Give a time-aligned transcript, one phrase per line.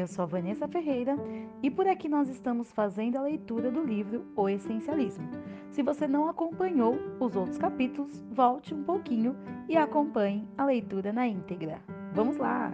[0.00, 1.14] Eu sou a Vanessa Ferreira
[1.62, 5.28] e por aqui nós estamos fazendo a leitura do livro O Essencialismo.
[5.72, 9.36] Se você não acompanhou os outros capítulos, volte um pouquinho
[9.68, 11.82] e acompanhe a leitura na íntegra.
[12.14, 12.72] Vamos lá!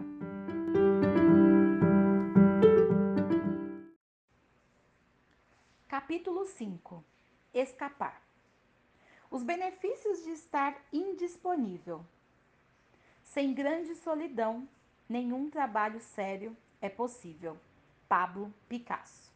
[5.89, 7.03] Capítulo 5
[7.53, 8.23] Escapar
[9.29, 12.07] Os benefícios de estar indisponível.
[13.25, 14.69] Sem grande solidão,
[15.09, 17.59] nenhum trabalho sério é possível.
[18.09, 19.33] Pablo Picasso.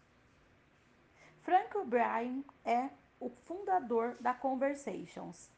[1.42, 5.50] Frank O'Brien é o fundador da Conversations,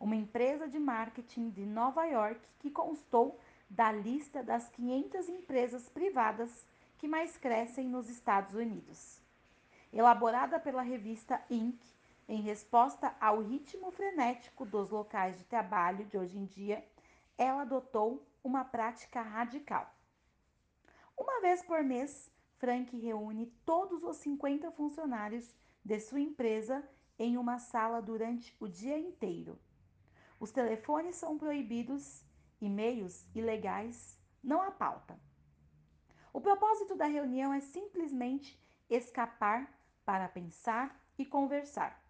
[0.00, 3.38] uma empresa de marketing de Nova York que constou
[3.68, 6.66] da lista das 500 empresas privadas
[6.98, 9.20] que mais crescem nos Estados Unidos.
[9.92, 11.78] Elaborada pela revista Inc.,
[12.26, 16.82] em resposta ao ritmo frenético dos locais de trabalho de hoje em dia,
[17.36, 19.92] ela adotou uma prática radical.
[21.16, 26.82] Uma vez por mês, Frank reúne todos os 50 funcionários de sua empresa
[27.18, 29.58] em uma sala durante o dia inteiro.
[30.40, 32.24] Os telefones são proibidos,
[32.60, 35.18] e-mails ilegais, não há pauta.
[36.32, 39.72] O propósito da reunião é simplesmente escapar
[40.04, 42.02] para pensar e conversar.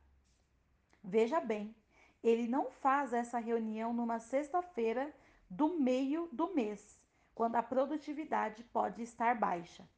[1.02, 1.77] Veja bem,
[2.22, 5.14] ele não faz essa reunião numa sexta-feira
[5.50, 6.98] do meio do mês,
[7.35, 9.89] quando a produtividade pode estar baixa.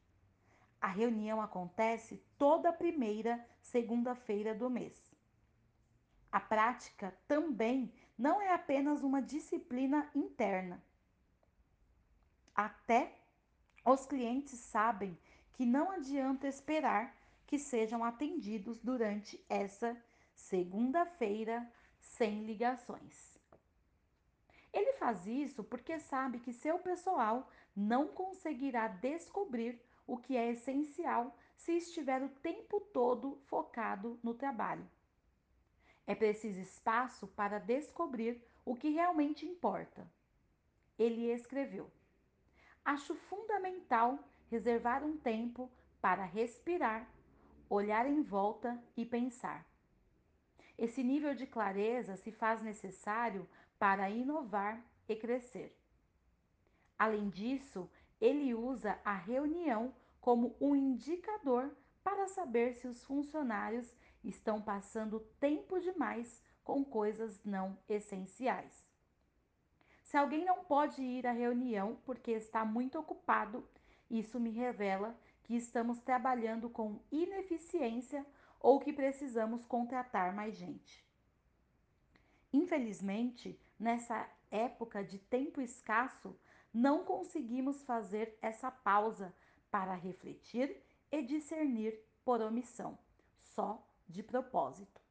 [0.81, 5.15] A reunião acontece toda primeira segunda-feira do mês.
[6.31, 10.83] A prática também não é apenas uma disciplina interna.
[12.53, 13.13] Até
[13.85, 15.17] os clientes sabem
[15.53, 17.15] que não adianta esperar
[17.45, 19.95] que sejam atendidos durante essa
[20.35, 23.36] segunda-feira sem ligações.
[24.77, 31.35] Ele faz isso porque sabe que seu pessoal não conseguirá descobrir o que é essencial
[31.55, 34.87] se estiver o tempo todo focado no trabalho.
[36.05, 40.07] É preciso espaço para descobrir o que realmente importa.
[40.99, 41.89] Ele escreveu:
[42.85, 47.09] Acho fundamental reservar um tempo para respirar,
[47.67, 49.65] olhar em volta e pensar.
[50.77, 53.49] Esse nível de clareza se faz necessário
[53.79, 55.77] para inovar e crescer.
[56.97, 57.89] Além disso,
[58.19, 63.93] ele usa a reunião como um indicador para saber se os funcionários
[64.23, 68.85] estão passando tempo demais com coisas não essenciais.
[70.03, 73.67] Se alguém não pode ir à reunião porque está muito ocupado,
[74.09, 78.25] isso me revela que estamos trabalhando com ineficiência
[78.59, 81.05] ou que precisamos contratar mais gente.
[82.51, 86.37] Infelizmente, nessa época de tempo escasso,
[86.73, 89.33] não conseguimos fazer essa pausa
[89.69, 92.97] para refletir e discernir por omissão,
[93.39, 95.01] só de propósito.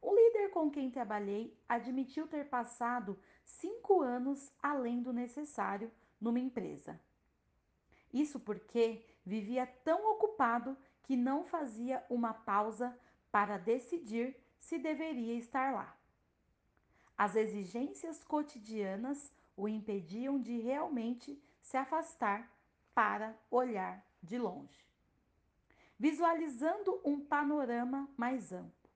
[0.00, 7.00] O líder com quem trabalhei admitiu ter passado cinco anos além do necessário numa empresa.
[8.12, 12.96] Isso porque vivia tão ocupado que não fazia uma pausa
[13.30, 15.96] para decidir se deveria estar lá.
[17.16, 22.50] As exigências cotidianas o impediam de realmente se afastar
[22.94, 24.84] para olhar de longe,
[25.98, 28.90] visualizando um panorama mais amplo.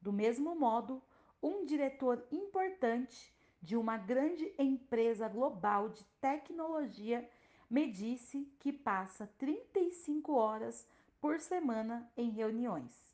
[0.00, 1.02] Do mesmo modo,
[1.42, 7.28] um diretor importante de uma grande empresa global de tecnologia
[7.68, 10.86] me disse que passa 35 horas
[11.20, 13.09] por semana em reuniões.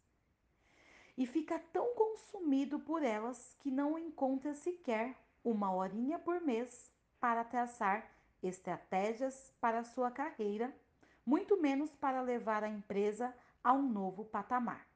[1.17, 6.91] E fica tão consumido por elas que não encontra sequer uma horinha por mês
[7.21, 8.11] para traçar
[8.43, 10.75] estratégias para sua carreira,
[11.25, 14.87] muito menos para levar a empresa a um novo patamar.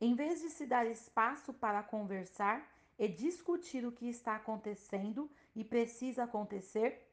[0.00, 2.68] Em vez de se dar espaço para conversar
[2.98, 7.08] e discutir o que está acontecendo e precisa acontecer,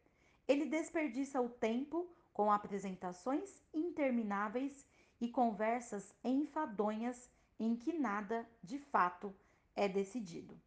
[0.48, 4.86] ele desperdiça o tempo com apresentações intermináveis
[5.20, 9.34] e conversas enfadonhas em que nada, de fato,
[9.76, 10.60] é decidido.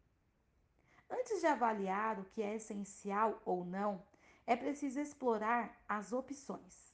[1.09, 4.03] Antes de avaliar o que é essencial ou não,
[4.45, 6.93] é preciso explorar as opções.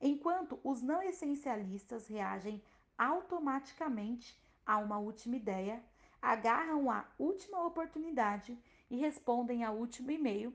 [0.00, 2.62] Enquanto os não essencialistas reagem
[2.96, 5.82] automaticamente a uma última ideia,
[6.20, 8.58] agarram a última oportunidade
[8.90, 10.54] e respondem ao último e-mail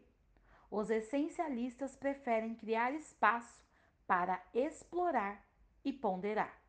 [0.69, 3.63] os essencialistas preferem criar espaço
[4.05, 5.43] para explorar
[5.83, 6.64] e ponderar.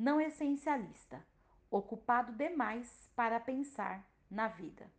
[0.00, 1.22] Não essencialista,
[1.70, 4.90] ocupado demais para pensar na vida.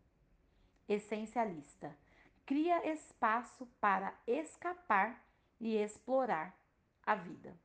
[0.88, 1.98] Essencialista,
[2.46, 5.20] cria espaço para escapar
[5.60, 6.56] e explorar
[7.04, 7.58] a vida.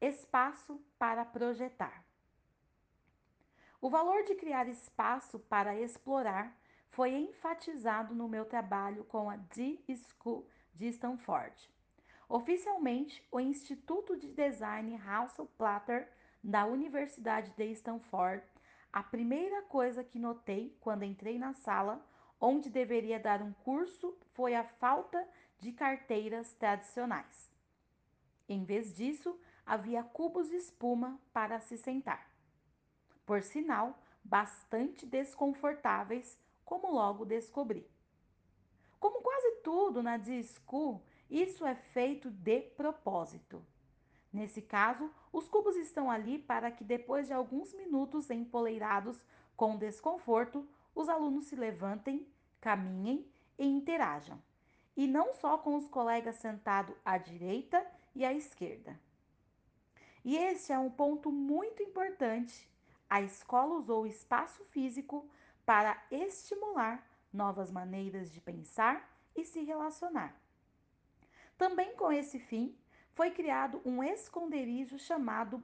[0.00, 2.02] Espaço para projetar.
[3.78, 6.58] O valor de criar espaço para explorar
[6.88, 11.70] foi enfatizado no meu trabalho com a D School de Stanford.
[12.30, 16.08] Oficialmente, o Instituto de Design Russell Platter
[16.42, 18.42] da Universidade de Stanford,
[18.92, 22.00] a primeira coisa que notei quando entrei na sala
[22.40, 25.28] onde deveria dar um curso foi a falta
[25.58, 27.52] de carteiras tradicionais.
[28.48, 32.30] Em vez disso, havia cubos de espuma para se sentar
[33.30, 37.88] por sinal, bastante desconfortáveis, como logo descobri.
[38.98, 41.00] Como quase tudo na D-School,
[41.30, 43.64] isso é feito de propósito.
[44.32, 49.20] Nesse caso, os cubos estão ali para que depois de alguns minutos empoleirados
[49.56, 52.26] com desconforto, os alunos se levantem,
[52.60, 53.26] caminhem
[53.58, 54.40] e interajam.
[54.96, 57.84] E não só com os colegas sentados à direita
[58.14, 58.98] e à esquerda.
[60.24, 62.70] E esse é um ponto muito importante
[63.10, 65.28] a escola usou o espaço físico
[65.66, 69.04] para estimular novas maneiras de pensar
[69.34, 70.32] e se relacionar.
[71.60, 72.74] Também com esse fim,
[73.12, 75.62] foi criado um esconderijo chamado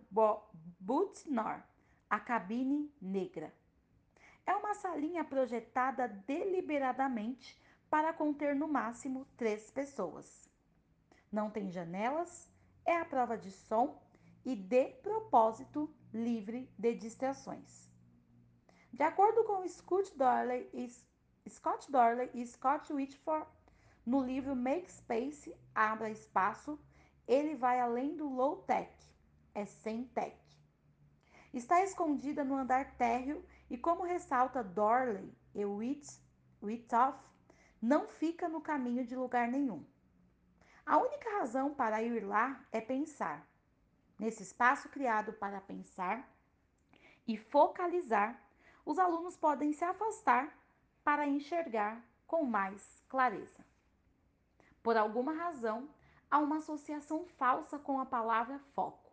[0.79, 1.63] Butnor,
[2.11, 3.51] a cabine negra.
[4.45, 7.59] É uma salinha projetada deliberadamente
[7.89, 10.51] para conter no máximo três pessoas.
[11.33, 12.47] Não tem janelas,
[12.85, 13.99] é a prova de som
[14.45, 17.91] e, de propósito, livre de distrações.
[18.93, 20.91] De acordo com Scott Dorley e
[21.49, 23.49] Scott, Dorley e Scott Whitford,
[24.07, 26.79] no livro Make Space, Abra Espaço,
[27.27, 28.97] ele vai além do low tech,
[29.53, 30.37] é sem tech.
[31.53, 35.65] Está escondida no andar térreo e, como ressalta Dorley e
[36.63, 37.19] Whittoff,
[37.83, 39.85] não fica no caminho de lugar nenhum.
[40.85, 43.45] A única razão para ir lá é pensar.
[44.21, 46.33] Nesse espaço criado para pensar
[47.27, 48.41] e focalizar,
[48.85, 50.57] os alunos podem se afastar
[51.03, 53.66] para enxergar com mais clareza.
[54.87, 55.89] Por alguma razão,
[56.31, 59.11] há uma associação falsa com a palavra foco.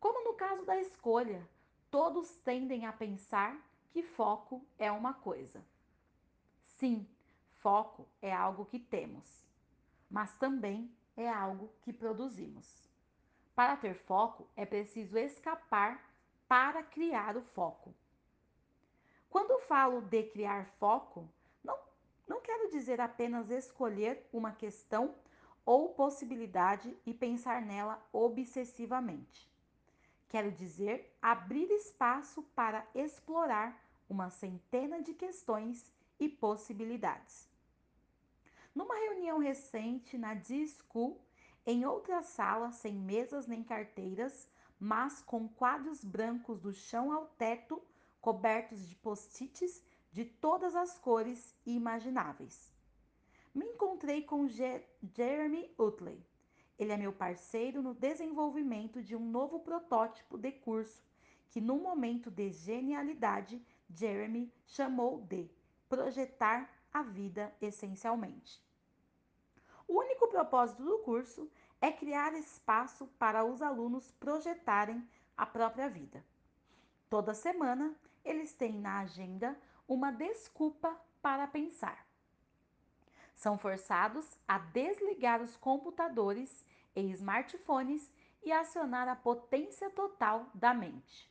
[0.00, 1.46] Como no caso da escolha,
[1.90, 5.62] todos tendem a pensar que foco é uma coisa.
[6.64, 7.06] Sim,
[7.56, 9.46] foco é algo que temos,
[10.08, 12.88] mas também é algo que produzimos.
[13.54, 16.10] Para ter foco, é preciso escapar
[16.48, 17.94] para criar o foco.
[19.28, 21.28] Quando falo de criar foco,
[22.26, 25.14] não, quero dizer apenas escolher uma questão
[25.64, 29.50] ou possibilidade e pensar nela obsessivamente.
[30.28, 37.48] Quero dizer abrir espaço para explorar uma centena de questões e possibilidades.
[38.74, 41.20] Numa reunião recente na D-School,
[41.64, 47.82] em outra sala, sem mesas nem carteiras, mas com quadros brancos do chão ao teto,
[48.20, 49.82] cobertos de post-its
[50.16, 52.72] de todas as cores imagináveis.
[53.54, 56.18] Me encontrei com Jeremy Utley.
[56.78, 61.04] Ele é meu parceiro no desenvolvimento de um novo protótipo de curso
[61.50, 65.50] que, num momento de genialidade, Jeremy chamou de
[65.86, 68.58] Projetar a Vida Essencialmente.
[69.86, 71.46] O único propósito do curso
[71.78, 75.06] é criar espaço para os alunos projetarem
[75.36, 76.24] a própria vida.
[77.10, 77.94] Toda semana,
[78.24, 79.54] eles têm na agenda
[79.88, 82.06] uma desculpa para pensar.
[83.34, 86.64] São forçados a desligar os computadores
[86.94, 88.10] e smartphones
[88.42, 91.30] e acionar a potência total da mente.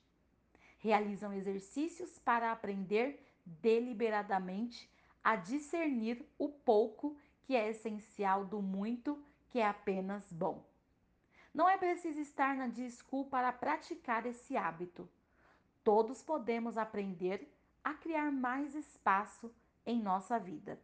[0.77, 4.89] Realizam exercícios para aprender deliberadamente
[5.23, 10.63] a discernir o pouco que é essencial do muito que é apenas bom.
[11.53, 15.09] Não é preciso estar na desculpa para praticar esse hábito.
[15.83, 17.47] Todos podemos aprender
[17.85, 19.53] a criar mais espaço
[19.85, 20.81] em nossa vida.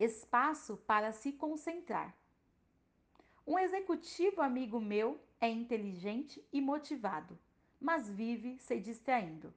[0.00, 2.12] Espaço para se concentrar.
[3.46, 7.38] Um executivo amigo meu é inteligente e motivado,
[7.80, 9.54] mas vive se distraindo.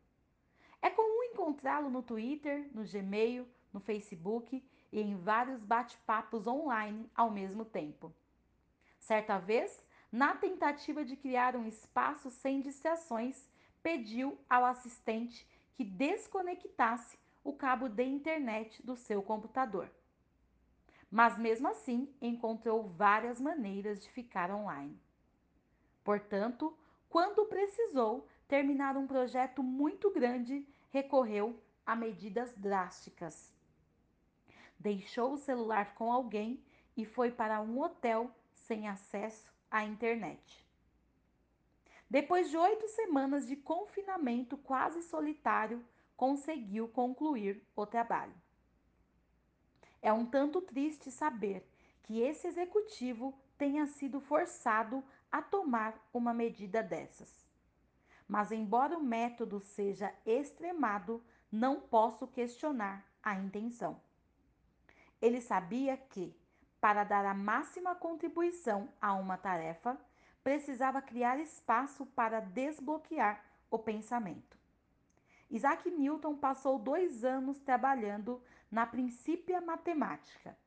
[0.84, 7.32] É comum encontrá-lo no Twitter, no Gmail, no Facebook e em vários bate-papos online ao
[7.32, 8.14] mesmo tempo.
[9.00, 13.50] Certa vez, na tentativa de criar um espaço sem distrações,
[13.82, 15.48] pediu ao assistente
[15.78, 19.90] que desconectasse o cabo de internet do seu computador.
[21.10, 25.00] Mas mesmo assim, encontrou várias maneiras de ficar online.
[26.04, 33.56] Portanto, quando precisou terminar um projeto muito grande, recorreu a medidas drásticas
[34.80, 36.64] deixou o celular com alguém
[36.96, 40.67] e foi para um hotel sem acesso à internet.
[42.10, 45.84] Depois de oito semanas de confinamento quase solitário,
[46.16, 48.34] conseguiu concluir o trabalho.
[50.02, 51.68] É um tanto triste saber
[52.04, 57.46] que esse executivo tenha sido forçado a tomar uma medida dessas.
[58.28, 64.00] Mas, embora o método seja extremado, não posso questionar a intenção.
[65.22, 66.36] Ele sabia que,
[66.80, 70.00] para dar a máxima contribuição a uma tarefa,
[70.48, 74.58] precisava criar espaço para desbloquear o pensamento.
[75.52, 80.58] Isaac Newton passou dois anos trabalhando na Princípia Matemática,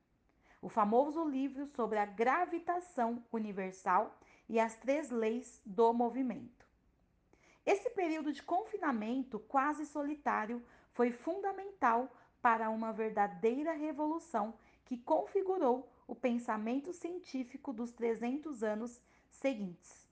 [0.61, 4.15] o famoso livro sobre a gravitação universal
[4.51, 6.67] e as três leis do movimento.
[7.65, 14.53] Esse período de confinamento quase solitário foi fundamental para uma verdadeira revolução
[14.85, 20.09] que configurou o pensamento científico dos 300 anos seguintes.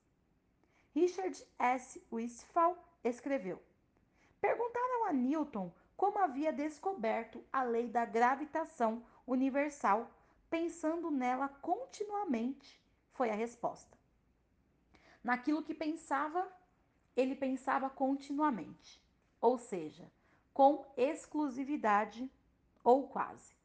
[0.94, 2.02] Richard S.
[2.10, 3.62] Westphal escreveu:
[4.40, 10.10] Perguntaram a Newton como havia descoberto a lei da gravitação universal,
[10.48, 12.80] pensando nela continuamente,
[13.12, 13.98] foi a resposta.
[15.22, 16.50] Naquilo que pensava,
[17.16, 19.02] ele pensava continuamente,
[19.40, 20.10] ou seja,
[20.54, 22.30] com exclusividade
[22.84, 23.56] ou quase.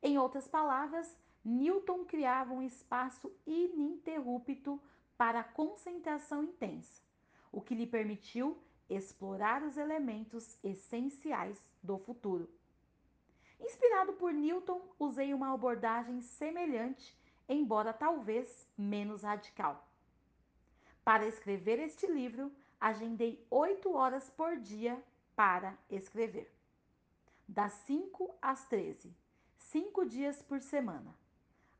[0.00, 1.16] Em outras palavras,
[1.48, 4.82] Newton criava um espaço ininterrupto
[5.16, 7.00] para concentração intensa,
[7.52, 8.58] o que lhe permitiu
[8.90, 12.50] explorar os elementos essenciais do futuro.
[13.60, 17.16] Inspirado por Newton, usei uma abordagem semelhante,
[17.48, 19.88] embora talvez menos radical.
[21.04, 22.50] Para escrever este livro,
[22.80, 25.00] agendei oito horas por dia
[25.36, 26.52] para escrever.
[27.46, 29.14] Das 5 às 13,
[29.56, 31.14] cinco dias por semana.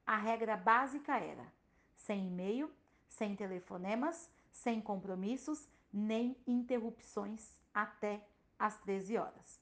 [0.07, 1.53] A regra básica era:
[1.97, 2.71] sem e-mail,
[3.09, 8.25] sem telefonemas, sem compromissos, nem interrupções até
[8.59, 9.61] às 13 horas.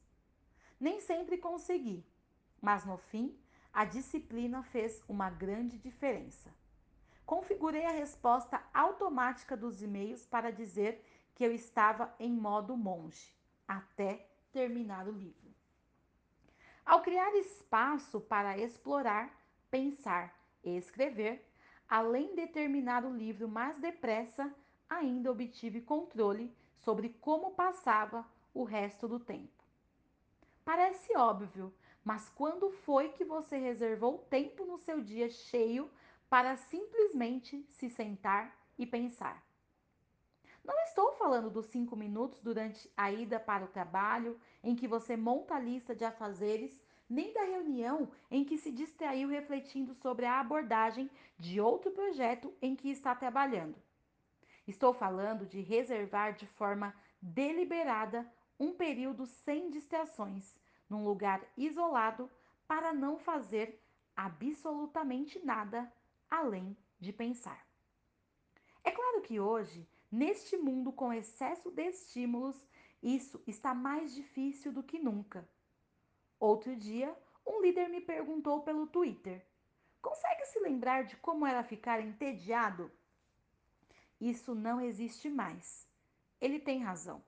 [0.79, 2.05] Nem sempre consegui,
[2.61, 3.39] mas no fim,
[3.73, 6.55] a disciplina fez uma grande diferença.
[7.25, 11.03] Configurei a resposta automática dos e-mails para dizer
[11.35, 13.35] que eu estava em modo monge
[13.67, 15.53] até terminar o livro.
[16.85, 19.35] Ao criar espaço para explorar,
[19.75, 21.45] pensar e escrever,
[21.89, 24.55] além de terminar o livro mais depressa,
[24.89, 29.65] ainda obtive controle sobre como passava o resto do tempo.
[30.65, 35.91] Parece óbvio, mas quando foi que você reservou tempo no seu dia cheio
[36.31, 39.45] para simplesmente se sentar e pensar?
[40.65, 45.17] Não estou falando dos cinco minutos durante a ida para o trabalho, em que você
[45.17, 46.81] monta a lista de afazeres,
[47.15, 52.75] nem da reunião em que se distraiu refletindo sobre a abordagem de outro projeto em
[52.75, 53.77] que está trabalhando.
[54.67, 60.57] Estou falando de reservar de forma deliberada um período sem distrações,
[60.91, 62.31] num lugar isolado,
[62.67, 63.81] para não fazer
[64.17, 65.91] absolutamente nada
[66.31, 67.67] além de pensar.
[68.83, 72.57] É claro que hoje Neste mundo com excesso de estímulos,
[73.03, 75.45] isso está mais difícil do que nunca.
[76.45, 79.43] Outro dia, um líder me perguntou pelo Twitter:
[80.03, 82.93] Consegue se lembrar de como era ficar entediado?
[84.21, 85.89] Isso não existe mais.
[86.39, 87.25] Ele tem razão.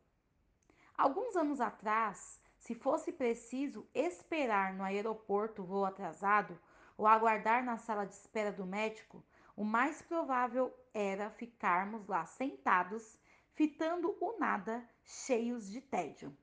[0.99, 6.61] Alguns anos atrás, se fosse preciso esperar no aeroporto voo atrasado
[6.95, 9.25] ou aguardar na sala de espera do médico,
[9.57, 13.19] o mais provável era ficarmos lá sentados,
[13.55, 16.37] fitando o nada, cheios de tédio.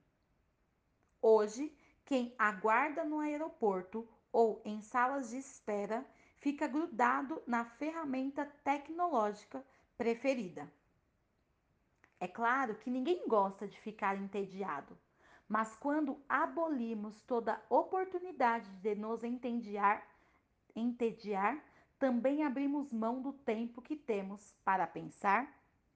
[1.22, 1.72] Hoje,
[2.06, 6.06] quem aguarda no aeroporto ou em salas de espera
[6.38, 9.66] fica grudado na ferramenta tecnológica
[9.98, 10.72] preferida.
[12.20, 14.98] É claro que ninguém gosta de ficar entediado,
[15.48, 20.08] mas quando abolimos toda oportunidade de nos entediar,
[20.76, 21.64] entediar
[22.00, 25.50] também abrimos mão do tempo que temos para pensar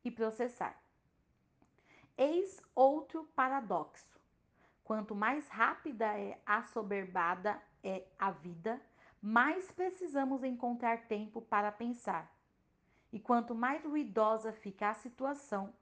[0.04, 0.82] e processar.
[2.18, 4.17] Eis outro paradoxo.
[4.88, 8.82] Quanto mais rápida é assoberbada é a vida,
[9.22, 12.34] mais precisamos encontrar tempo para pensar.
[13.12, 15.74] E quanto mais ruidosa fica a situação,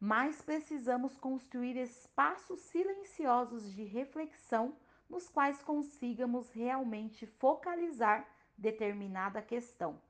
[0.00, 4.78] mais precisamos construir espaços silenciosos de reflexão
[5.10, 10.00] nos quais consigamos realmente focalizar determinada questão.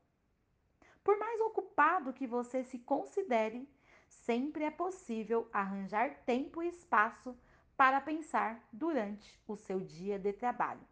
[1.02, 3.69] Por mais ocupado que você se considere,
[4.07, 7.37] sempre é possível arranjar tempo e espaço
[7.76, 10.87] para pensar durante o seu dia de trabalho.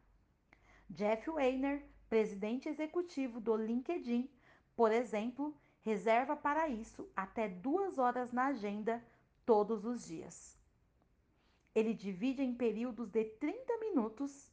[0.88, 4.28] Jeff Weiner, presidente executivo do LinkedIn,
[4.74, 9.04] por exemplo, reserva para isso até duas horas na agenda
[9.46, 10.58] todos os dias.
[11.74, 14.52] Ele divide em períodos de 30 minutos.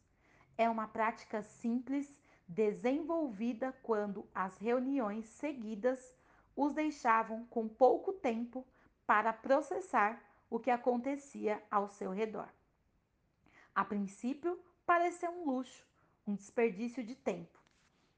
[0.57, 2.15] É uma prática simples
[2.47, 6.15] desenvolvida quando as reuniões seguidas
[6.55, 8.65] os deixavam com pouco tempo
[9.05, 12.49] para processar o que acontecia ao seu redor.
[13.75, 15.85] A princípio, pareceu um luxo,
[16.25, 17.59] um desperdício de tempo,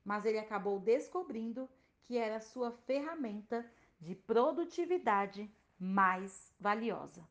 [0.06, 1.70] mas ele acabou descobrindo
[2.04, 3.70] que era sua ferramenta
[4.00, 7.28] de produtividade mais valiosa.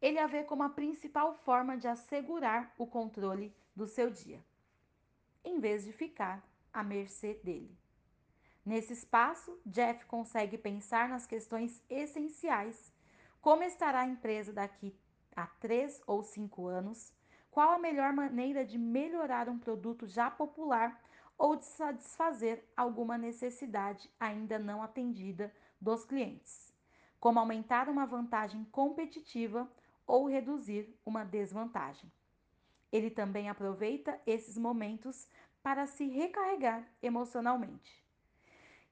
[0.00, 4.44] Ele a vê como a principal forma de assegurar o controle do seu dia,
[5.44, 7.76] em vez de ficar à mercê dele.
[8.64, 12.92] Nesse espaço, Jeff consegue pensar nas questões essenciais:
[13.48, 14.94] como estará a empresa daqui
[15.34, 17.14] a três ou cinco anos?
[17.50, 21.02] Qual a melhor maneira de melhorar um produto já popular
[21.38, 25.50] ou de satisfazer alguma necessidade ainda não atendida
[25.80, 26.74] dos clientes?
[27.18, 29.66] Como aumentar uma vantagem competitiva
[30.06, 32.12] ou reduzir uma desvantagem?
[32.92, 35.26] Ele também aproveita esses momentos
[35.62, 38.07] para se recarregar emocionalmente.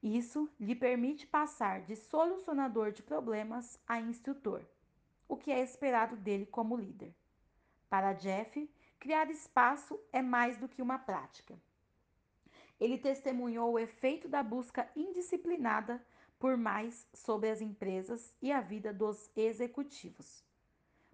[0.01, 4.63] Isso lhe permite passar de solucionador de problemas a instrutor,
[5.27, 7.15] o que é esperado dele como líder.
[7.89, 11.59] Para Jeff, criar espaço é mais do que uma prática.
[12.79, 16.05] Ele testemunhou o efeito da busca indisciplinada
[16.37, 20.43] por mais sobre as empresas e a vida dos executivos.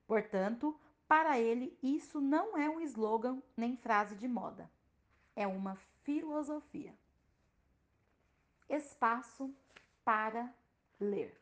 [0.06, 4.70] Portanto, para ele, isso não é um slogan nem frase de moda,
[5.36, 6.94] é uma filosofia
[8.76, 9.54] espaço
[10.04, 10.54] para
[11.00, 11.40] ler.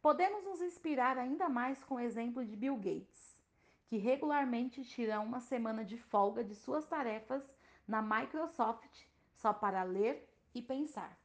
[0.00, 3.38] Podemos nos inspirar ainda mais com o exemplo de Bill Gates,
[3.86, 7.42] que regularmente tira uma semana de folga de suas tarefas
[7.86, 11.18] na Microsoft só para ler e pensar.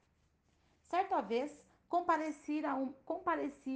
[0.90, 2.94] Certa vez, comparecia um,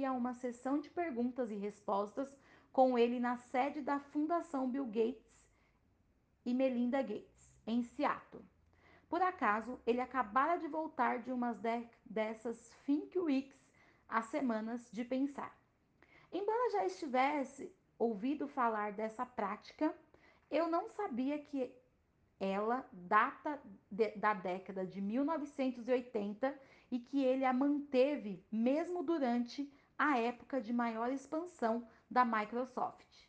[0.06, 2.28] a uma sessão de perguntas e respostas
[2.72, 5.30] com ele na sede da Fundação Bill Gates
[6.44, 8.44] e Melinda Gates, em Seattle.
[9.10, 13.58] Por acaso, ele acabara de voltar de umas de dessas Think Weeks,
[14.08, 15.52] as semanas de pensar.
[16.32, 19.92] Embora já estivesse ouvido falar dessa prática,
[20.48, 21.74] eu não sabia que
[22.38, 26.56] ela data de, da década de 1980
[26.88, 29.68] e que ele a manteve mesmo durante
[29.98, 33.26] a época de maior expansão da Microsoft.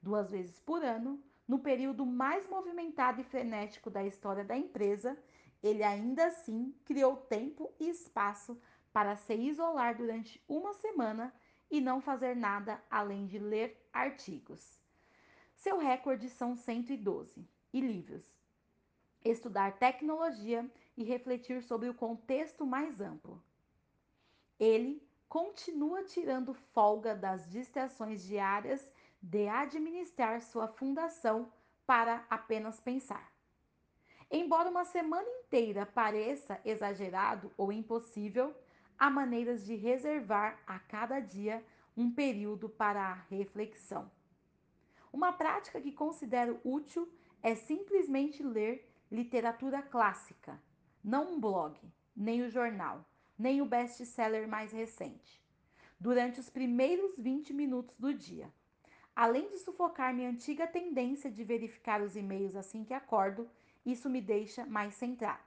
[0.00, 1.20] Duas vezes por ano,
[1.50, 5.18] no período mais movimentado e frenético da história da empresa,
[5.60, 8.56] ele ainda assim criou tempo e espaço
[8.92, 11.34] para se isolar durante uma semana
[11.68, 14.78] e não fazer nada além de ler artigos.
[15.56, 18.24] Seu recorde são 112 e livros.
[19.24, 23.42] Estudar tecnologia e refletir sobre o contexto mais amplo.
[24.56, 28.88] Ele continua tirando folga das distrações diárias
[29.22, 31.52] de administrar sua fundação
[31.86, 33.32] para apenas pensar.
[34.30, 38.54] Embora uma semana inteira pareça exagerado ou impossível,
[38.98, 41.64] há maneiras de reservar a cada dia
[41.96, 44.10] um período para a reflexão.
[45.12, 50.62] Uma prática que considero útil é simplesmente ler literatura clássica,
[51.02, 51.76] não um blog,
[52.14, 53.04] nem o jornal,
[53.36, 55.42] nem o best-seller mais recente,
[55.98, 58.52] durante os primeiros 20 minutos do dia.
[59.20, 63.50] Além de sufocar minha antiga tendência de verificar os e-mails assim que acordo,
[63.84, 65.44] isso me deixa mais centrado.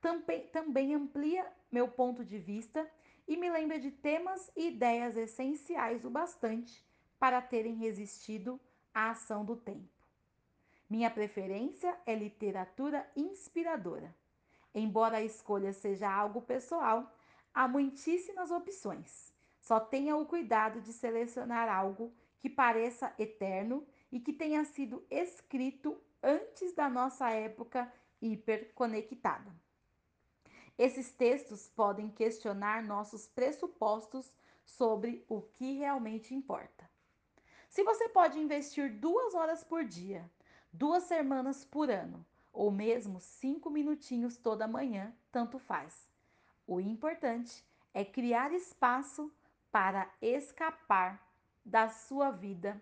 [0.00, 2.90] Também, também amplia meu ponto de vista
[3.28, 6.82] e me lembra de temas e ideias essenciais o bastante
[7.18, 8.58] para terem resistido
[8.94, 9.92] à ação do tempo.
[10.88, 14.16] Minha preferência é literatura inspiradora.
[14.74, 17.14] Embora a escolha seja algo pessoal,
[17.52, 19.34] há muitíssimas opções.
[19.60, 26.00] Só tenha o cuidado de selecionar algo que pareça eterno e que tenha sido escrito
[26.22, 29.54] antes da nossa época hiperconectada.
[30.76, 34.32] Esses textos podem questionar nossos pressupostos
[34.64, 36.90] sobre o que realmente importa.
[37.68, 40.28] Se você pode investir duas horas por dia,
[40.72, 46.08] duas semanas por ano, ou mesmo cinco minutinhos toda manhã, tanto faz.
[46.66, 49.32] O importante é criar espaço
[49.70, 51.29] para escapar
[51.64, 52.80] da sua vida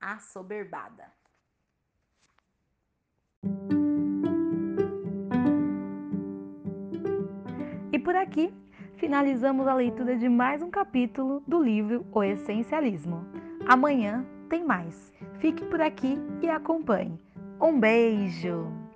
[0.00, 1.12] assoberbada.
[7.92, 8.54] E por aqui
[8.96, 13.26] finalizamos a leitura de mais um capítulo do livro O Essencialismo.
[13.66, 15.12] Amanhã tem mais.
[15.40, 17.20] Fique por aqui e acompanhe.
[17.60, 18.87] Um beijo!